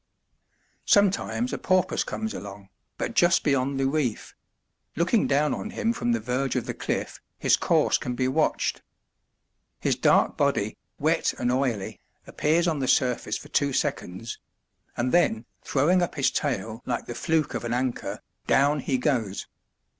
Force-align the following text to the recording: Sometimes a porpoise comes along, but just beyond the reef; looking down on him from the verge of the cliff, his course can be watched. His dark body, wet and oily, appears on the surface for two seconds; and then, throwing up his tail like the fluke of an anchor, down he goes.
Sometimes 0.87 1.53
a 1.53 1.59
porpoise 1.59 2.03
comes 2.03 2.33
along, 2.33 2.69
but 2.97 3.13
just 3.13 3.43
beyond 3.43 3.79
the 3.79 3.85
reef; 3.85 4.33
looking 4.95 5.27
down 5.27 5.53
on 5.53 5.69
him 5.69 5.93
from 5.93 6.11
the 6.11 6.19
verge 6.19 6.55
of 6.55 6.65
the 6.65 6.73
cliff, 6.73 7.21
his 7.37 7.55
course 7.55 7.99
can 7.99 8.15
be 8.15 8.27
watched. 8.27 8.81
His 9.79 9.95
dark 9.95 10.35
body, 10.35 10.75
wet 10.97 11.35
and 11.37 11.51
oily, 11.51 11.99
appears 12.25 12.67
on 12.67 12.79
the 12.79 12.87
surface 12.87 13.37
for 13.37 13.49
two 13.49 13.73
seconds; 13.73 14.39
and 14.97 15.11
then, 15.11 15.45
throwing 15.63 16.01
up 16.01 16.15
his 16.15 16.31
tail 16.31 16.81
like 16.87 17.05
the 17.05 17.13
fluke 17.13 17.53
of 17.53 17.63
an 17.63 17.71
anchor, 17.75 18.21
down 18.47 18.79
he 18.79 18.97
goes. 18.97 19.45